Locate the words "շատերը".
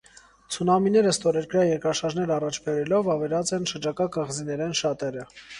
4.85-5.33